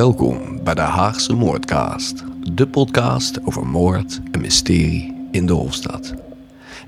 Welkom 0.00 0.64
bij 0.64 0.74
de 0.74 0.80
Haagse 0.80 1.32
Moordcast, 1.32 2.24
de 2.52 2.68
podcast 2.68 3.46
over 3.46 3.66
moord 3.66 4.20
en 4.32 4.40
mysterie 4.40 5.28
in 5.30 5.46
de 5.46 5.52
Hofstad. 5.52 6.14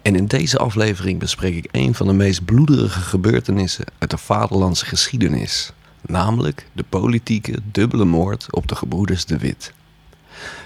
En 0.03 0.15
in 0.17 0.27
deze 0.27 0.59
aflevering 0.59 1.19
bespreek 1.19 1.55
ik 1.55 1.69
een 1.71 1.95
van 1.95 2.07
de 2.07 2.13
meest 2.13 2.45
bloederige 2.45 3.01
gebeurtenissen 3.01 3.85
uit 3.99 4.11
de 4.11 4.19
vaderlandse 4.19 4.85
geschiedenis, 4.85 5.73
namelijk 6.01 6.67
de 6.73 6.85
politieke 6.89 7.59
dubbele 7.73 8.05
moord 8.05 8.47
op 8.51 8.69
de 8.69 8.75
gebroeders 8.75 9.25
De 9.25 9.39
Wit. 9.39 9.73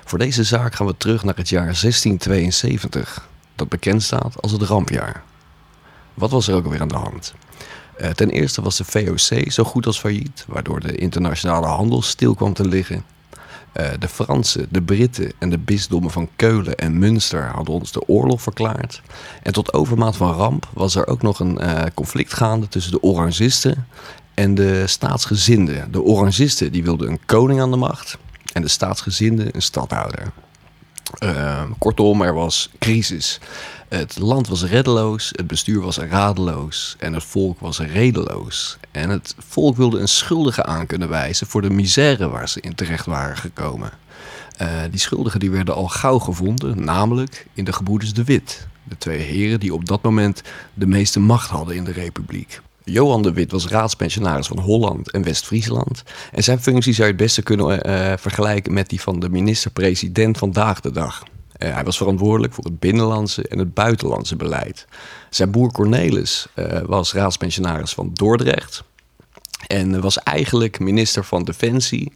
Voor 0.04 0.18
deze 0.18 0.44
zaak 0.44 0.74
gaan 0.74 0.86
we 0.86 0.96
terug 0.96 1.24
naar 1.24 1.36
het 1.36 1.48
jaar 1.48 1.64
1672, 1.64 3.28
dat 3.54 3.68
bekend 3.68 4.02
staat 4.02 4.42
als 4.42 4.52
het 4.52 4.62
rampjaar. 4.62 5.22
Wat 6.14 6.30
was 6.30 6.48
er 6.48 6.54
ook 6.54 6.64
alweer 6.64 6.80
aan 6.80 6.88
de 6.88 6.94
hand? 6.94 7.34
Uh, 8.00 8.08
ten 8.08 8.30
eerste 8.30 8.62
was 8.62 8.76
de 8.76 8.84
VOC 8.84 9.52
zo 9.52 9.64
goed 9.64 9.86
als 9.86 9.98
failliet, 9.98 10.44
waardoor 10.48 10.80
de 10.80 10.96
internationale 10.96 11.66
handel 11.66 12.02
stil 12.02 12.34
kwam 12.34 12.52
te 12.52 12.68
liggen. 12.68 13.04
Uh, 13.80 13.86
de 13.98 14.08
Fransen, 14.08 14.66
de 14.70 14.82
Britten 14.82 15.32
en 15.38 15.50
de 15.50 15.58
bisdommen 15.58 16.10
van 16.10 16.28
Keulen 16.36 16.76
en 16.76 16.98
Münster 16.98 17.44
hadden 17.44 17.74
ons 17.74 17.92
de 17.92 18.08
oorlog 18.08 18.42
verklaard. 18.42 19.02
En 19.42 19.52
tot 19.52 19.72
overmaat 19.72 20.16
van 20.16 20.32
ramp 20.32 20.68
was 20.72 20.94
er 20.94 21.06
ook 21.06 21.22
nog 21.22 21.40
een 21.40 21.58
uh, 21.60 21.82
conflict 21.94 22.34
gaande 22.34 22.68
tussen 22.68 22.92
de 22.92 23.02
Orangisten 23.02 23.86
en 24.34 24.54
de 24.54 24.86
staatsgezinden. 24.86 25.92
De 25.92 26.02
Orangisten 26.02 26.72
die 26.72 26.84
wilden 26.84 27.08
een 27.08 27.20
koning 27.26 27.60
aan 27.60 27.70
de 27.70 27.76
macht 27.76 28.18
en 28.52 28.62
de 28.62 28.68
staatsgezinden 28.68 29.48
een 29.54 29.62
stadhouder. 29.62 30.32
Kortom, 31.78 32.22
er 32.22 32.34
was 32.34 32.70
crisis. 32.78 33.40
Het 33.88 34.18
land 34.18 34.48
was 34.48 34.64
reddeloos, 34.64 35.32
het 35.32 35.46
bestuur 35.46 35.80
was 35.80 35.98
radeloos 35.98 36.96
en 36.98 37.12
het 37.12 37.24
volk 37.24 37.60
was 37.60 37.78
redeloos. 37.78 38.78
En 38.90 39.10
het 39.10 39.34
volk 39.38 39.76
wilde 39.76 39.98
een 39.98 40.08
schuldige 40.08 40.64
aan 40.64 40.86
kunnen 40.86 41.08
wijzen 41.08 41.46
voor 41.46 41.62
de 41.62 41.70
misère 41.70 42.28
waar 42.28 42.48
ze 42.48 42.60
in 42.60 42.74
terecht 42.74 43.06
waren 43.06 43.36
gekomen. 43.36 43.90
Uh, 44.62 44.68
die 44.90 45.00
schuldigen 45.00 45.40
die 45.40 45.50
werden 45.50 45.74
al 45.74 45.88
gauw 45.88 46.18
gevonden, 46.18 46.84
namelijk 46.84 47.46
in 47.52 47.64
de 47.64 47.72
gebroeders 47.72 48.12
de 48.12 48.24
Wit. 48.24 48.66
De 48.84 48.98
twee 48.98 49.20
heren 49.20 49.60
die 49.60 49.74
op 49.74 49.86
dat 49.86 50.02
moment 50.02 50.42
de 50.74 50.86
meeste 50.86 51.20
macht 51.20 51.50
hadden 51.50 51.76
in 51.76 51.84
de 51.84 51.92
republiek. 51.92 52.60
Johan 52.88 53.22
de 53.22 53.32
Wit 53.32 53.50
was 53.50 53.68
raadspensionaris 53.68 54.46
van 54.46 54.58
Holland 54.58 55.10
en 55.10 55.22
West-Friesland. 55.22 56.02
En 56.32 56.42
zijn 56.42 56.62
functie 56.62 56.92
zou 56.92 57.06
je 57.06 57.12
het 57.12 57.22
beste 57.22 57.42
kunnen 57.42 57.88
uh, 57.88 58.12
vergelijken 58.16 58.72
met 58.72 58.88
die 58.88 59.00
van 59.00 59.20
de 59.20 59.28
minister-president 59.28 60.38
vandaag 60.38 60.80
de 60.80 60.90
dag. 60.90 61.22
Uh, 61.22 61.74
hij 61.74 61.84
was 61.84 61.96
verantwoordelijk 61.96 62.54
voor 62.54 62.64
het 62.64 62.78
binnenlandse 62.78 63.48
en 63.48 63.58
het 63.58 63.74
buitenlandse 63.74 64.36
beleid. 64.36 64.86
Zijn 65.30 65.50
broer 65.50 65.72
Cornelis 65.72 66.46
uh, 66.54 66.80
was 66.84 67.12
raadspensionaris 67.12 67.94
van 67.94 68.10
Dordrecht. 68.12 68.82
En 69.66 70.00
was 70.00 70.18
eigenlijk 70.18 70.78
minister 70.78 71.24
van 71.24 71.44
Defensie, 71.44 72.12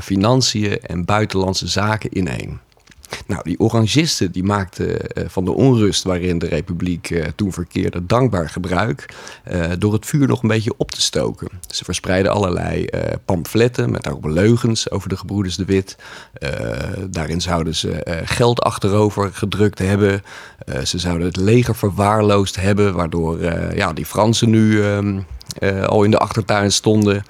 Financiën 0.00 0.80
en 0.80 1.04
Buitenlandse 1.04 1.66
Zaken 1.66 2.10
in 2.10 2.28
één. 2.28 2.60
Nou, 3.26 3.40
die 3.42 3.60
orangisten 3.60 4.32
die 4.32 4.44
maakten 4.44 4.88
uh, 4.88 5.24
van 5.28 5.44
de 5.44 5.52
onrust 5.52 6.02
waarin 6.02 6.38
de 6.38 6.46
republiek 6.46 7.10
uh, 7.10 7.24
toen 7.36 7.52
verkeerde 7.52 8.06
dankbaar 8.06 8.48
gebruik 8.48 9.14
uh, 9.52 9.64
door 9.78 9.92
het 9.92 10.06
vuur 10.06 10.26
nog 10.26 10.42
een 10.42 10.48
beetje 10.48 10.74
op 10.76 10.90
te 10.90 11.00
stoken. 11.00 11.48
Ze 11.68 11.84
verspreidden 11.84 12.32
allerlei 12.32 12.86
pamfletten 13.24 13.90
met 13.90 14.02
daarop 14.02 14.24
leugens 14.24 14.90
over 14.90 15.08
de 15.08 15.16
gebroeders 15.16 15.56
de 15.56 15.64
Wit. 15.64 15.96
daarin 17.10 17.40
zouden 17.40 17.74
ze 17.74 18.22
geld 18.24 18.60
achterover 18.60 19.30
gedrukt 19.32 19.78
hebben. 19.78 20.22
ze 20.84 20.98
zouden 20.98 21.26
het 21.26 21.36
leger 21.36 21.76
verwaarloosd 21.76 22.56
hebben, 22.56 22.94
waardoor 22.94 23.42
ja, 23.74 23.92
die 23.92 24.06
Fransen 24.06 24.50
nu 24.50 24.82
ehm, 24.82 25.20
al 25.86 26.04
in 26.04 26.10
de 26.10 26.18
achtertuin 26.18 26.72
stonden. 26.72 27.24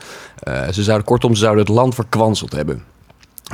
ze 0.72 0.82
zouden 0.82 1.06
kortom, 1.06 1.34
ze 1.34 1.40
zouden 1.40 1.64
het 1.64 1.74
land 1.74 1.94
verkwanseld 1.94 2.52
hebben. 2.52 2.82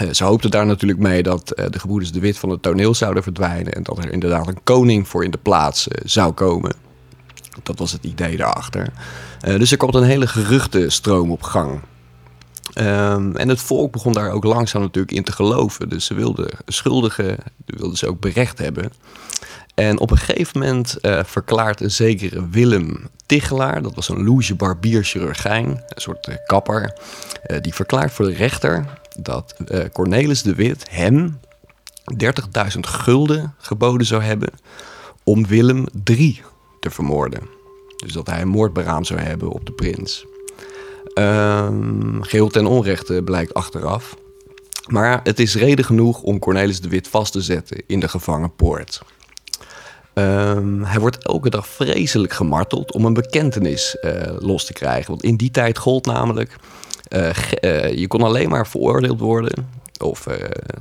Uh, 0.00 0.12
ze 0.12 0.24
hoopten 0.24 0.50
daar 0.50 0.66
natuurlijk 0.66 1.00
mee 1.00 1.22
dat 1.22 1.52
uh, 1.58 1.66
de 1.70 1.78
gebroeders 1.78 2.12
de 2.12 2.20
Wit 2.20 2.38
van 2.38 2.48
het 2.48 2.62
toneel 2.62 2.94
zouden 2.94 3.22
verdwijnen 3.22 3.72
en 3.72 3.82
dat 3.82 3.98
er 3.98 4.12
inderdaad 4.12 4.46
een 4.46 4.62
koning 4.64 5.08
voor 5.08 5.24
in 5.24 5.30
de 5.30 5.38
plaats 5.38 5.88
uh, 5.88 5.94
zou 6.04 6.32
komen. 6.32 6.74
Dat 7.62 7.78
was 7.78 7.92
het 7.92 8.04
idee 8.04 8.36
daarachter. 8.36 8.92
dus 9.40 9.70
er 9.70 9.76
komt 9.76 9.94
een 9.94 10.02
hele 10.02 10.26
geruchtenstroom 10.26 11.30
op 11.30 11.42
gang. 11.42 11.80
Um, 12.74 13.36
en 13.36 13.48
het 13.48 13.60
volk 13.60 13.92
begon 13.92 14.12
daar 14.12 14.30
ook 14.30 14.44
langzaam 14.44 14.82
natuurlijk 14.82 15.12
in 15.12 15.22
te 15.22 15.32
geloven. 15.32 15.88
Dus 15.88 16.04
ze 16.04 16.14
wilden 16.14 16.48
schuldigen, 16.66 17.36
wilden 17.66 17.96
ze 17.96 18.08
ook 18.08 18.20
berecht 18.20 18.58
hebben. 18.58 18.92
En 19.74 19.98
op 19.98 20.10
een 20.10 20.18
gegeven 20.18 20.60
moment 20.60 20.98
verklaart 21.24 21.80
een 21.80 21.90
zekere 21.90 22.48
Willem 22.48 23.08
Tichelaar, 23.26 23.82
dat 23.82 23.94
was 23.94 24.08
een 24.08 24.24
loge 24.24 24.54
barbier-chirurgijn, 24.54 25.68
een 25.68 26.00
soort 26.00 26.28
kapper, 26.46 26.98
die 27.60 27.74
verklaart 27.74 28.12
voor 28.12 28.24
de 28.24 28.34
rechter 28.34 28.84
dat 29.18 29.54
uh, 29.68 29.84
Cornelis 29.92 30.42
de 30.42 30.54
Wit 30.54 30.90
hem 30.90 31.40
30.000 32.24 32.80
gulden 32.80 33.54
geboden 33.58 34.06
zou 34.06 34.22
hebben 34.22 34.50
om 35.24 35.46
Willem 35.46 35.86
III 36.04 36.42
te 36.80 36.90
vermoorden. 36.90 37.40
Dus 37.96 38.12
dat 38.12 38.26
hij 38.26 38.40
een 38.40 38.48
moordberaam 38.48 39.04
zou 39.04 39.20
hebben 39.20 39.48
op 39.48 39.66
de 39.66 39.72
prins. 39.72 40.26
Um, 41.14 42.22
geheel 42.22 42.48
ten 42.48 42.66
onrechte 42.66 43.22
blijkt 43.24 43.54
achteraf. 43.54 44.16
Maar 44.88 45.20
het 45.22 45.40
is 45.40 45.54
reden 45.54 45.84
genoeg 45.84 46.22
om 46.22 46.38
Cornelis 46.38 46.80
de 46.80 46.88
Wit 46.88 47.08
vast 47.08 47.32
te 47.32 47.40
zetten 47.40 47.82
in 47.86 48.00
de 48.00 48.08
gevangenpoort. 48.08 49.02
Um, 50.14 50.84
hij 50.84 51.00
wordt 51.00 51.24
elke 51.24 51.50
dag 51.50 51.66
vreselijk 51.66 52.32
gemarteld 52.32 52.92
om 52.92 53.04
een 53.04 53.14
bekentenis 53.14 53.96
uh, 54.00 54.12
los 54.38 54.64
te 54.64 54.72
krijgen. 54.72 55.10
Want 55.10 55.22
in 55.22 55.36
die 55.36 55.50
tijd 55.50 55.78
gold 55.78 56.06
namelijk 56.06 56.56
je 57.94 58.04
kon 58.08 58.22
alleen 58.22 58.48
maar 58.48 58.66
veroordeeld 58.66 59.20
worden 59.20 59.66
of 60.02 60.26
uh, 60.26 60.34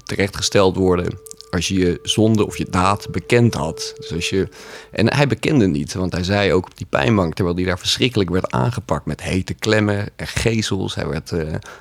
terechtgesteld 0.03 0.75
worden 0.75 1.19
als 1.49 1.67
je 1.67 1.79
je 1.79 1.99
zonde 2.03 2.45
of 2.45 2.57
je 2.57 2.67
daad 2.69 3.07
bekend 3.11 3.53
had. 3.53 3.93
Dus 3.97 4.13
als 4.13 4.29
je, 4.29 4.47
en 4.91 5.13
hij 5.13 5.27
bekende 5.27 5.67
niet, 5.67 5.93
want 5.93 6.13
hij 6.13 6.23
zei 6.23 6.53
ook 6.53 6.65
op 6.65 6.77
die 6.77 6.87
pijnbank, 6.89 7.33
terwijl 7.33 7.55
hij 7.55 7.65
daar 7.65 7.79
verschrikkelijk 7.79 8.29
werd 8.29 8.51
aangepakt 8.51 9.05
met 9.05 9.21
hete 9.21 9.53
klemmen 9.53 10.09
en 10.15 10.27
gezels. 10.27 10.95
Hij 10.95 11.07
werd 11.07 11.33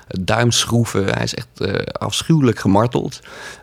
duimschroeven. 0.07 1.05
Hij 1.05 1.23
is 1.23 1.35
echt 1.35 1.47
afschuwelijk 1.91 2.59
gemarteld. 2.59 3.19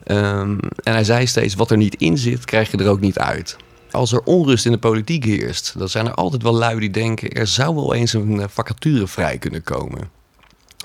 Um, 0.06 0.58
en 0.82 0.92
hij 0.92 1.04
zei 1.04 1.26
steeds: 1.26 1.54
wat 1.54 1.70
er 1.70 1.76
niet 1.76 1.94
in 1.94 2.18
zit, 2.18 2.44
krijg 2.44 2.70
je 2.70 2.76
er 2.76 2.88
ook 2.88 3.00
niet 3.00 3.18
uit 3.18 3.56
als 3.90 4.12
er 4.12 4.22
onrust 4.24 4.66
in 4.66 4.72
de 4.72 4.78
politiek 4.78 5.24
heerst, 5.24 5.74
dan 5.78 5.88
zijn 5.88 6.06
er 6.06 6.14
altijd 6.14 6.42
wel 6.42 6.54
lui 6.54 6.80
die 6.80 6.90
denken: 6.90 7.32
er 7.32 7.46
zou 7.46 7.74
wel 7.74 7.94
eens 7.94 8.12
een 8.12 8.48
vacature 8.48 9.06
vrij 9.06 9.38
kunnen 9.38 9.62
komen. 9.62 10.17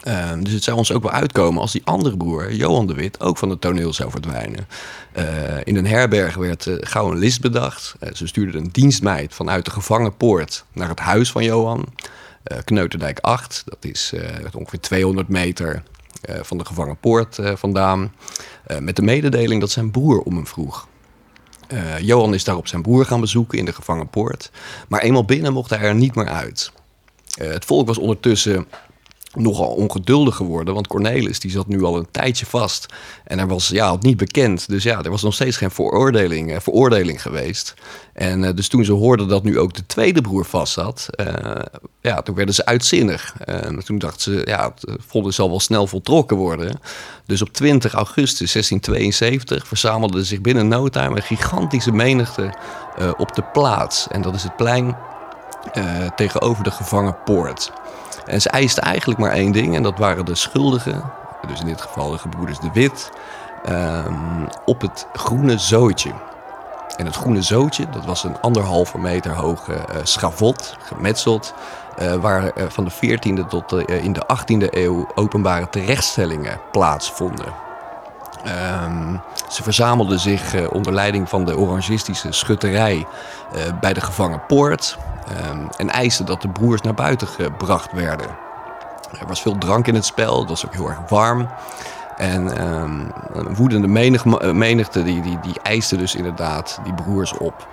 Uh, 0.07 0.31
dus 0.39 0.53
het 0.53 0.63
zou 0.63 0.77
ons 0.77 0.91
ook 0.91 1.03
wel 1.03 1.11
uitkomen 1.11 1.61
als 1.61 1.71
die 1.71 1.85
andere 1.85 2.17
broer, 2.17 2.53
Johan 2.53 2.87
de 2.87 2.93
Wit, 2.93 3.21
ook 3.21 3.37
van 3.37 3.49
het 3.49 3.61
toneel 3.61 3.93
zou 3.93 4.11
verdwijnen. 4.11 4.67
Uh, 5.17 5.25
in 5.63 5.75
een 5.75 5.85
herberg 5.85 6.35
werd 6.35 6.65
uh, 6.65 6.75
gauw 6.79 7.11
een 7.11 7.17
list 7.17 7.41
bedacht. 7.41 7.95
ze 8.13 8.27
stuurden 8.27 8.61
een 8.61 8.69
dienstmeid 8.71 9.33
vanuit 9.33 9.65
de 9.65 9.71
gevangenpoort 9.71 10.65
naar 10.73 10.89
het 10.89 10.99
huis 10.99 11.31
van 11.31 11.43
Johan. 11.43 11.85
Kneuterdijk 12.63 13.19
8, 13.19 13.63
dat 13.65 13.77
is 13.81 14.13
ongeveer 14.53 14.79
200 14.79 15.27
meter 15.27 15.83
van 16.41 16.57
de 16.57 16.65
gevangenpoort 16.65 17.39
vandaan. 17.41 18.13
met 18.79 18.95
de 18.95 19.01
mededeling 19.01 19.61
dat 19.61 19.71
zijn 19.71 19.91
broer 19.91 20.19
om 20.19 20.35
hem 20.35 20.47
vroeg. 20.47 20.87
Johan 21.99 22.33
is 22.33 22.43
daarop 22.43 22.67
zijn 22.67 22.81
broer 22.81 23.05
gaan 23.05 23.19
bezoeken 23.19 23.57
in 23.57 23.65
de 23.65 23.73
gevangenpoort. 23.73 24.51
Maar 24.87 25.01
eenmaal 25.01 25.25
binnen 25.25 25.53
mocht 25.53 25.69
hij 25.69 25.79
er 25.79 25.95
niet 25.95 26.15
meer 26.15 26.27
uit. 26.27 26.71
het 27.37 27.65
volk 27.65 27.87
was 27.87 27.97
ondertussen 27.97 28.67
nogal 29.35 29.67
ongeduldig 29.67 30.35
geworden. 30.35 30.73
Want 30.73 30.87
Cornelis 30.87 31.39
die 31.39 31.51
zat 31.51 31.67
nu 31.67 31.83
al 31.83 31.97
een 31.97 32.11
tijdje 32.11 32.45
vast. 32.45 32.85
En 33.23 33.39
er 33.39 33.47
was 33.47 33.67
ja, 33.67 33.97
niet 33.99 34.17
bekend. 34.17 34.69
Dus 34.69 34.83
ja, 34.83 35.03
er 35.03 35.09
was 35.09 35.21
nog 35.21 35.33
steeds 35.33 35.57
geen 35.57 35.71
veroordeling, 35.71 36.51
eh, 36.51 36.59
veroordeling 36.59 37.21
geweest. 37.21 37.73
En 38.13 38.43
uh, 38.43 38.49
dus 38.55 38.67
toen 38.67 38.85
ze 38.85 38.91
hoorden 38.91 39.27
dat 39.27 39.43
nu 39.43 39.59
ook 39.59 39.73
de 39.73 39.85
tweede 39.85 40.21
broer 40.21 40.45
vast 40.45 40.73
zat, 40.73 41.07
uh, 41.19 41.61
ja, 42.01 42.21
toen 42.21 42.35
werden 42.35 42.55
ze 42.55 42.65
uitzinnig. 42.65 43.35
En 43.45 43.83
toen 43.85 43.97
dachten 43.97 44.21
ze, 44.21 44.41
ja, 44.45 44.73
het 44.79 44.97
vonnis 45.07 45.35
zal 45.35 45.49
wel 45.49 45.59
snel 45.59 45.87
voltrokken 45.87 46.37
worden. 46.37 46.79
Dus 47.25 47.41
op 47.41 47.53
20 47.53 47.93
augustus 47.93 48.51
1672 48.51 49.67
verzamelde 49.67 50.23
zich 50.23 50.41
binnen 50.41 50.67
no 50.67 50.89
time 50.89 51.15
een 51.15 51.21
gigantische 51.21 51.91
menigte 51.91 52.53
op 53.17 53.35
de 53.35 53.43
plaats. 53.43 54.07
En 54.07 54.21
dat 54.21 54.35
is 54.35 54.43
het 54.43 54.55
plein 54.55 54.97
tegenover 56.15 56.63
de 56.63 56.71
gevangenpoort. 56.71 57.71
En 58.25 58.41
ze 58.41 58.49
eisten 58.49 58.83
eigenlijk 58.83 59.19
maar 59.19 59.31
één 59.31 59.51
ding, 59.51 59.75
en 59.75 59.83
dat 59.83 59.97
waren 59.97 60.25
de 60.25 60.35
schuldigen, 60.35 61.03
dus 61.47 61.59
in 61.59 61.65
dit 61.65 61.81
geval 61.81 62.11
de 62.11 62.17
gebroeders 62.17 62.59
De 62.59 62.69
Wit, 62.73 63.11
um, 63.69 64.47
op 64.65 64.81
het 64.81 65.07
groene 65.13 65.57
zootje. 65.57 66.11
En 66.97 67.05
het 67.05 67.15
groene 67.15 67.41
zootje, 67.41 67.89
dat 67.89 68.05
was 68.05 68.23
een 68.23 68.41
anderhalve 68.41 68.97
meter 68.97 69.31
hoge 69.31 69.71
uh, 69.71 69.95
schavot, 70.03 70.77
gemetseld, 70.79 71.53
uh, 72.01 72.13
waar 72.13 72.43
uh, 72.43 72.63
van 72.67 72.83
de 72.83 72.91
14e 72.91 73.47
tot 73.47 73.89
in 73.89 74.13
de 74.13 74.27
18e 74.37 74.67
eeuw 74.69 75.07
openbare 75.15 75.69
terechtstellingen 75.69 76.59
plaatsvonden. 76.71 77.53
Um, 78.85 79.21
ze 79.49 79.63
verzamelden 79.63 80.19
zich 80.19 80.69
onder 80.69 80.93
leiding 80.93 81.29
van 81.29 81.45
de 81.45 81.57
orangistische 81.57 82.31
schutterij 82.31 83.05
bij 83.79 83.93
de 83.93 84.01
gevangen 84.01 84.45
poort. 84.45 84.97
Um, 85.51 85.69
en 85.77 85.89
eisten 85.89 86.25
dat 86.25 86.41
de 86.41 86.49
broers 86.49 86.81
naar 86.81 86.93
buiten 86.93 87.27
gebracht 87.27 87.91
werden. 87.91 88.27
Er 89.19 89.27
was 89.27 89.41
veel 89.41 89.57
drank 89.57 89.87
in 89.87 89.95
het 89.95 90.05
spel, 90.05 90.39
het 90.39 90.49
was 90.49 90.65
ook 90.65 90.73
heel 90.73 90.89
erg 90.89 91.09
warm. 91.09 91.49
En 92.17 92.67
um, 92.67 93.11
een 93.33 93.55
woedende 93.55 93.87
menig, 93.87 94.25
menigte 94.53 95.03
die, 95.03 95.21
die, 95.21 95.39
die 95.39 95.59
eiste 95.61 95.97
dus 95.97 96.15
inderdaad 96.15 96.79
die 96.83 96.93
broers 96.93 97.37
op. 97.37 97.67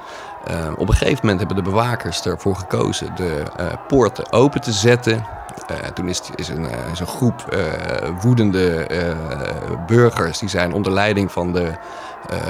Um, 0.51 0.75
op 0.75 0.89
een 0.89 0.95
gegeven 0.95 1.19
moment 1.21 1.39
hebben 1.39 1.57
de 1.65 1.71
bewakers 1.71 2.23
ervoor 2.23 2.57
gekozen 2.57 3.15
de 3.15 3.43
uh, 3.61 3.67
poorten 3.89 4.33
open 4.33 4.61
te 4.61 4.73
zetten. 4.73 5.27
Uh, 5.71 5.77
toen 5.77 6.09
is, 6.09 6.21
is, 6.35 6.49
een, 6.49 6.69
groep 7.07 7.57
woedende 8.21 8.87
burgers, 9.87 10.39
die 10.39 10.49
zijn 10.49 10.73
onder 10.73 10.93
leiding 10.93 11.33
van 11.33 11.53
de 11.53 11.73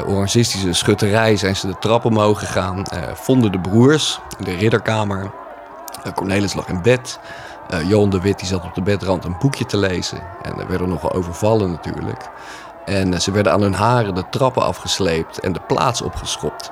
orangistische 0.06 0.72
schutterij, 0.72 1.36
zijn 1.36 1.56
ze 1.56 1.66
de 1.66 1.78
trap 1.78 2.04
omhoog 2.04 2.38
gegaan, 2.38 2.82
vonden 3.12 3.52
de 3.52 3.60
broers 3.60 4.20
in 4.38 4.44
de 4.44 4.54
ridderkamer. 4.54 5.30
Cornelis 6.14 6.54
lag 6.54 6.68
in 6.68 6.82
bed. 6.82 7.18
Johan 7.86 8.10
de 8.10 8.20
Wit 8.20 8.38
die 8.38 8.48
zat 8.48 8.64
op 8.64 8.74
de 8.74 8.82
bedrand 8.82 9.24
een 9.24 9.36
boekje 9.38 9.66
te 9.66 9.76
lezen. 9.76 10.20
En 10.42 10.58
er 10.58 10.68
werden 10.68 10.88
nogal 10.88 11.12
overvallen 11.12 11.70
natuurlijk. 11.70 12.28
En 12.84 13.20
ze 13.20 13.30
werden 13.30 13.52
aan 13.52 13.62
hun 13.62 13.74
haren 13.74 14.14
de 14.14 14.24
trappen 14.30 14.62
afgesleept 14.62 15.40
en 15.40 15.52
de 15.52 15.60
plaats 15.66 16.02
opgeschopt. 16.02 16.70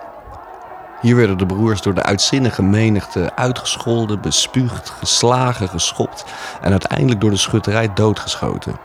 Hier 1.00 1.17
werden 1.17 1.39
de 1.39 1.47
broers 1.47 1.83
door 1.83 1.95
de 1.95 2.03
uitzinnige 2.03 2.62
menigte 2.62 3.31
uitgescholden, 3.35 4.21
bespuugd, 4.21 4.91
geslagen, 4.91 5.69
geschopt 5.69 6.25
en 6.61 6.71
uiteindelijk 6.71 7.21
door 7.21 7.31
de 7.31 7.37
schutterij 7.37 7.93
doodgeschoten. 7.95 8.77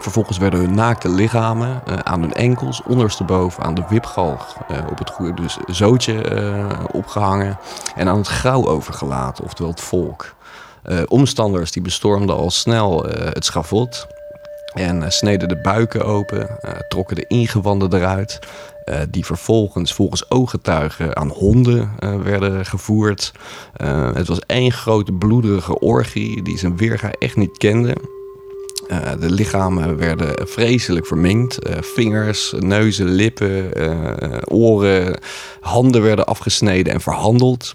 Vervolgens 0.00 0.38
werden 0.38 0.60
hun 0.60 0.74
naakte 0.74 1.08
lichamen 1.08 1.82
uh, 1.88 1.94
aan 2.02 2.20
hun 2.20 2.32
enkels, 2.32 2.82
ondersteboven 2.82 3.62
aan 3.62 3.74
de 3.74 3.84
wipgalg 3.88 4.56
op 4.90 4.98
het 4.98 5.10
goede 5.10 5.34
dus 5.34 5.56
zootje 5.66 6.22
opgehangen 6.92 7.58
en 7.96 8.08
aan 8.08 8.18
het 8.18 8.28
grauw 8.28 8.66
overgelaten, 8.66 9.44
oftewel 9.44 9.70
het 9.70 9.80
volk. 9.80 10.34
Omstanders 11.06 11.72
die 11.72 11.82
bestormden 11.82 12.36
al 12.36 12.50
snel 12.50 13.04
het 13.04 13.44
schavot 13.44 14.06
en 14.74 14.96
uh, 14.96 15.08
sneden 15.08 15.48
de 15.48 15.56
buiken 15.56 16.04
open, 16.04 16.58
trokken 16.88 17.16
de 17.16 17.24
ingewanden 17.26 17.94
eruit. 17.94 18.38
die 19.10 19.24
vervolgens 19.24 19.94
volgens 19.94 20.30
ooggetuigen 20.30 21.16
aan 21.16 21.28
honden 21.28 21.90
werden 22.22 22.66
gevoerd. 22.66 23.32
het 24.14 24.28
was 24.28 24.38
één 24.46 24.72
grote 24.72 25.12
bloederige 25.12 25.78
orgie 25.78 26.42
die 26.42 26.58
zijn 26.58 26.76
weerga 26.76 27.10
echt 27.18 27.36
niet 27.36 27.58
kende. 27.58 27.96
de 29.20 29.30
lichamen 29.30 29.96
werden 29.96 30.48
vreselijk 30.48 31.06
verminkt. 31.06 31.58
vingers, 31.80 32.54
neuzen, 32.58 33.08
lippen, 33.08 33.70
oren, 34.50 35.18
handen 35.60 36.02
werden 36.02 36.26
afgesneden 36.26 36.92
en 36.92 37.00
verhandeld. 37.00 37.74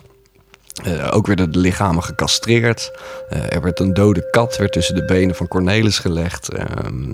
Uh, 0.87 1.09
ook 1.11 1.27
werden 1.27 1.51
de 1.51 1.59
lichamen 1.59 2.03
gecastreerd. 2.03 2.91
Uh, 3.33 3.53
er 3.53 3.61
werd 3.61 3.79
een 3.79 3.93
dode 3.93 4.29
kat 4.29 4.57
werd 4.57 4.71
tussen 4.71 4.95
de 4.95 5.05
benen 5.05 5.35
van 5.35 5.47
Cornelis 5.47 5.99
gelegd. 5.99 6.53
Uh, 6.53 6.63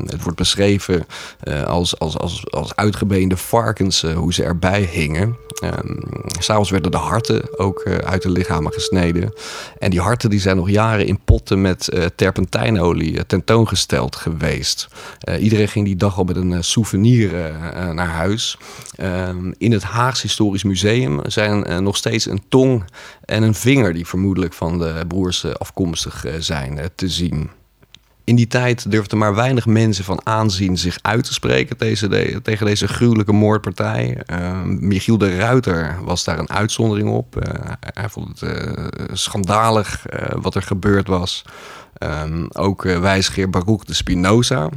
het 0.06 0.24
wordt 0.24 0.38
beschreven 0.38 1.06
eh, 1.40 1.64
als, 1.64 2.00
als, 2.00 2.18
als, 2.18 2.52
als 2.52 2.76
uitgebeende 2.76 3.38
varkens 3.38 4.02
hoe 4.02 4.34
ze 4.34 4.44
erbij 4.44 4.82
hingen. 4.82 5.38
Um, 5.64 6.00
S'avonds 6.40 6.70
werden 6.70 6.92
de 6.92 6.98
harten 6.98 7.60
ook 7.60 7.86
uit 8.06 8.22
de 8.22 8.30
lichamen 8.30 8.74
gesneden. 8.74 9.34
En 9.80 9.90
die 9.90 10.02
harten 10.02 10.30
die 10.30 10.40
zijn 10.40 10.56
nog 10.56 10.70
jaren 10.70 11.06
in 11.06 11.20
potten 11.26 11.62
met 11.62 12.12
terpentijnolie 12.16 13.26
tentoongesteld 13.26 14.16
geweest. 14.16 14.88
iedereen 15.40 15.68
ging 15.68 15.86
die 15.86 15.96
dag 15.96 16.18
al 16.18 16.24
met 16.24 16.36
een 16.36 16.64
souvenir 16.64 17.32
naar 17.94 18.08
huis. 18.08 18.58
Ehm, 18.96 19.52
in 19.58 19.72
het 19.72 19.84
Haags 19.84 20.22
Historisch 20.22 20.64
Museum 20.64 21.20
zijn 21.24 21.84
nog 21.84 21.98
steeds 21.98 22.26
een 22.26 22.44
tong 22.50 22.84
en 23.26 23.44
een 23.44 23.49
vinger 23.54 23.94
die 23.94 24.08
vermoedelijk 24.08 24.54
van 24.54 24.80
de 24.80 25.04
broers 25.08 25.44
eh, 25.44 25.52
afkomstig 25.52 26.26
eh, 26.26 26.34
zijn 26.40 26.78
eh, 26.78 26.86
te 26.96 27.08
zien. 27.08 27.50
In 28.24 28.36
die 28.36 28.48
tijd 28.48 28.92
durfden 28.92 29.18
maar 29.18 29.36
weinig 29.36 29.66
mensen 29.66 30.04
van 30.04 30.22
aanzien 30.24 30.78
zich 30.78 30.98
uit 31.02 31.24
te 31.24 31.34
spreken 31.34 31.78
tegen, 32.44 32.66
deze 32.66 32.88
gruwelijke 32.88 33.32
moordpartij. 33.32 34.22
Uh, 34.32 34.64
Michiel 34.64 35.18
de 35.18 35.38
Ruiter 35.38 35.98
was 36.04 36.24
daar 36.24 36.40
een 36.40 36.50
uitzondering 36.50 37.10
op. 37.10 37.48
Hij 37.80 38.10
vond 38.10 38.40
het 38.40 39.20
schandalig 39.20 40.06
wat 40.42 40.56
er 40.56 40.62
gebeurd 40.62 41.08
was. 41.08 41.46
Um, 42.00 42.48
ook 42.52 42.84
wijsgeer 42.84 43.50
Baruch 43.50 43.84
de 43.84 43.94
Spinoza, 43.94 44.70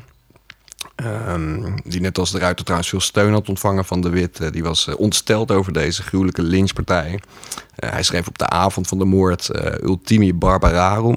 Um, 1.29 1.75
die 1.85 2.01
net 2.01 2.19
als 2.19 2.31
de 2.31 2.39
Ruiter 2.39 2.65
trouwens 2.65 2.91
veel 2.91 3.01
steun 3.01 3.33
had 3.33 3.49
ontvangen 3.49 3.85
van 3.85 4.01
de 4.01 4.09
Wit. 4.09 4.41
Uh, 4.41 4.51
die 4.51 4.63
was 4.63 4.87
uh, 4.87 4.95
ontsteld 4.99 5.51
over 5.51 5.73
deze 5.73 6.03
gruwelijke 6.03 6.43
lynchpartij. 6.43 7.13
Uh, 7.13 7.91
hij 7.91 8.03
schreef 8.03 8.29
op 8.29 8.39
de 8.39 8.49
avond 8.49 8.89
van 8.89 8.99
de 8.99 9.05
moord 9.05 9.51
Ultimi 9.83 10.35
Barbararum. 10.35 11.17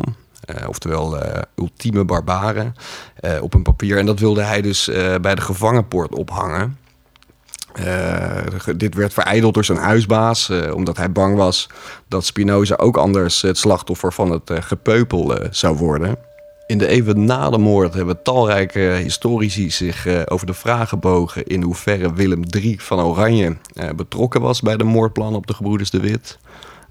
oftewel 0.68 1.18
ultieme 1.56 2.04
barbaren. 2.04 2.76
op 3.42 3.54
een 3.54 3.64
papier. 3.64 3.98
En 3.98 4.06
dat 4.06 4.20
wilde 4.20 4.42
hij 4.42 4.62
dus 4.62 4.90
bij 5.22 5.36
de 5.36 5.42
gevangenpoort 5.42 6.16
ophangen. 6.16 6.78
dit 8.76 8.96
werd 8.96 9.14
vereideld 9.14 9.54
door 9.54 9.66
zijn 9.66 9.78
huisbaas, 9.78 10.52
omdat 10.74 10.98
hij 10.98 11.12
bang 11.12 11.36
was 11.36 11.70
dat 12.08 12.26
Spinoza 12.26 12.76
ook 12.76 12.98
anders 12.98 13.42
het 13.42 13.58
slachtoffer 13.58 14.14
van 14.14 14.32
het 14.32 14.52
gepeupel 14.54 15.38
zou 15.50 15.78
worden. 15.78 16.18
In 16.68 16.78
de 16.78 16.88
eeuwen 16.88 17.26
na 17.26 17.50
de 17.50 17.58
moord 17.58 17.94
hebben 17.94 18.22
talrijke 18.22 18.80
historici 18.80 19.72
zich 19.72 20.06
uh, 20.06 20.22
over 20.26 20.48
de 20.48 20.54
vraag 20.54 20.90
gebogen 20.90 21.46
in 21.46 21.62
hoeverre 21.62 22.14
Willem 22.14 22.44
III 22.50 22.80
van 22.80 23.00
Oranje 23.00 23.58
uh, 23.74 23.90
betrokken 23.96 24.42
was 24.42 24.62
bij 24.62 24.78
de 24.78 24.84
moordplannen 24.84 25.38
op 25.38 25.48
de 25.48 25.54
gebroeders 25.54 25.90
de 25.90 26.00
Wit. 26.00 26.38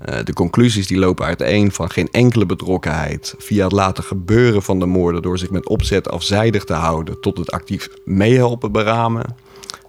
Uh, 0.08 0.18
de 0.24 0.32
conclusies 0.32 0.86
die 0.86 0.98
lopen 0.98 1.26
uiteen 1.26 1.72
van 1.72 1.90
geen 1.90 2.08
enkele 2.10 2.46
betrokkenheid 2.46 3.34
via 3.38 3.64
het 3.64 3.72
laten 3.72 4.04
gebeuren 4.04 4.62
van 4.62 4.78
de 4.78 4.86
moorden 4.86 5.22
door 5.22 5.38
zich 5.38 5.50
met 5.50 5.68
opzet 5.68 6.10
afzijdig 6.10 6.64
te 6.64 6.74
houden 6.74 7.20
tot 7.20 7.38
het 7.38 7.50
actief 7.50 7.88
meehelpen 8.04 8.72
beramen. 8.72 9.36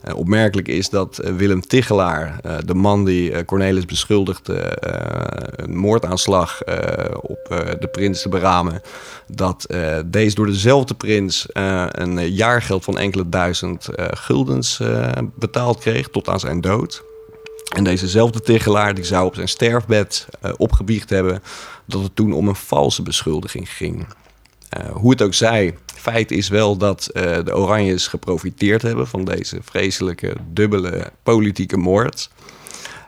Uh, 0.08 0.16
opmerkelijk 0.16 0.68
is 0.68 0.90
dat 0.90 1.22
uh, 1.24 1.36
Willem 1.36 1.62
Tichelaar, 1.62 2.40
uh, 2.46 2.58
de 2.66 2.74
man 2.74 3.06
die 3.06 3.46
Cornelis 3.46 3.86
beschuldigde 3.86 4.78
een 5.56 5.78
moordaanslag 5.78 6.64
op 7.22 7.40
de 7.80 7.90
prins 7.92 8.22
te 8.22 8.30
beramen, 8.30 8.82
dat 9.28 9.68
deze 10.06 10.36
door 10.36 10.46
dezelfde 10.46 10.94
prins 10.94 11.46
een 11.92 12.30
jaargeld 12.30 12.84
van 12.84 12.98
enkele 12.98 13.30
duizend 13.30 13.88
guldens 13.96 14.82
betaald 15.36 15.80
kreeg 15.80 16.08
tot 16.08 16.30
aan 16.30 16.40
zijn 16.40 16.62
dood. 16.62 17.04
En 17.76 17.84
dezezelfde 17.84 18.42
Tichelaar 18.42 18.94
die 18.94 19.04
zou 19.04 19.26
op 19.26 19.36
zijn 19.36 19.48
sterfbed 19.48 20.28
opgebiecht 20.58 21.10
hebben 21.10 21.44
dat 21.86 22.02
het 22.02 22.16
toen 22.16 22.34
om 22.34 22.48
een 22.48 22.56
valse 22.56 23.02
beschuldiging 23.02 23.70
ging. 23.70 24.06
Hoe 24.94 25.12
het 25.12 25.22
ook 25.22 25.34
zij, 25.34 25.76
feit 26.06 26.32
is 26.32 26.48
wel 26.48 26.78
dat 26.78 27.10
uh, 27.14 27.38
de 27.44 27.56
Oranjes 27.56 28.08
geprofiteerd 28.08 28.82
hebben 28.82 29.08
van 29.08 29.26
deze 29.26 29.58
vreselijke 29.62 30.36
dubbele 30.54 31.12
politieke 31.24 31.78
moord. 31.78 32.30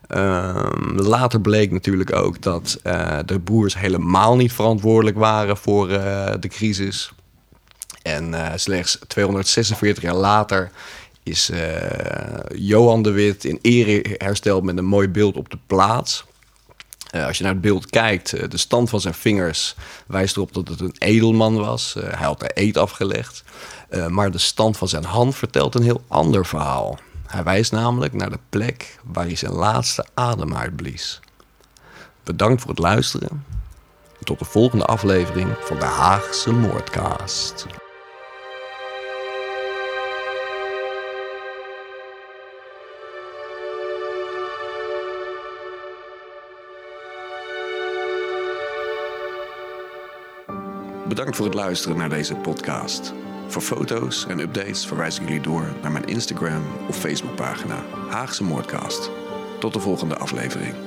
Uh, 0.09 0.69
later 0.95 1.41
bleek 1.41 1.71
natuurlijk 1.71 2.15
ook 2.15 2.41
dat 2.41 2.79
uh, 2.83 3.19
de 3.25 3.39
broers 3.39 3.77
helemaal 3.77 4.35
niet 4.35 4.53
verantwoordelijk 4.53 5.17
waren 5.17 5.57
voor 5.57 5.87
de 5.87 6.47
crisis. 6.47 7.11
En 8.01 8.59
slechts 8.59 8.99
246 9.07 10.03
jaar 10.03 10.15
later 10.15 10.71
is 11.23 11.51
Johan 12.55 13.01
de 13.01 13.11
Wit 13.11 13.45
in 13.45 13.59
ere 13.61 14.15
hersteld 14.17 14.63
met 14.63 14.77
een 14.77 14.85
mooi 14.85 15.09
beeld 15.09 15.35
op 15.35 15.49
de 15.49 15.57
plaats. 15.67 16.25
Uh, 17.15 17.25
als 17.25 17.37
je 17.37 17.43
naar 17.43 17.53
het 17.53 17.61
beeld 17.61 17.89
kijkt, 17.89 18.33
uh, 18.33 18.49
de 18.49 18.57
stand 18.57 18.89
van 18.89 19.01
zijn 19.01 19.13
vingers 19.13 19.75
wijst 20.07 20.35
erop 20.35 20.53
dat 20.53 20.67
het 20.67 20.79
een 20.79 20.95
edelman 20.97 21.57
was. 21.57 21.95
Uh, 21.97 22.03
hij 22.03 22.25
had 22.25 22.39
de 22.39 22.51
eet 22.53 22.77
afgelegd. 22.77 23.43
maar 24.09 24.31
de 24.31 24.37
stand 24.37 24.77
van 24.77 24.87
zijn 24.87 25.03
hand 25.03 25.35
vertelt 25.35 25.75
een 25.75 25.83
heel 25.83 26.03
ander 26.07 26.45
verhaal. 26.45 26.99
Hij 27.27 27.43
wijst 27.43 27.71
namelijk 27.71 28.13
naar 28.13 28.29
de 28.29 28.39
plek 28.49 28.99
waar 29.03 29.25
hij 29.25 29.35
zijn 29.35 29.53
laatste 29.53 30.05
adem 30.13 30.55
uitblies. 30.55 31.19
Bedankt 32.23 32.61
voor 32.61 32.69
het 32.69 32.79
luisteren. 32.79 33.45
Tot 34.23 34.39
de 34.39 34.45
volgende 34.45 34.85
aflevering 34.85 35.55
van 35.59 35.79
de 35.79 35.85
Haagse 35.85 36.51
Moordcast. 36.51 37.65
Bedankt 51.07 51.35
voor 51.35 51.45
het 51.45 51.55
luisteren 51.55 51.97
naar 51.97 52.09
deze 52.09 52.35
podcast. 52.35 53.13
Voor 53.47 53.61
foto's 53.61 54.25
en 54.27 54.39
updates 54.39 54.85
verwijs 54.85 55.19
ik 55.19 55.27
jullie 55.27 55.41
door 55.41 55.73
naar 55.81 55.91
mijn 55.91 56.07
Instagram 56.07 56.63
of 56.87 56.97
Facebookpagina 56.97 57.83
Haagse 58.09 58.43
Moordcast. 58.43 59.11
Tot 59.59 59.73
de 59.73 59.79
volgende 59.79 60.17
aflevering. 60.17 60.86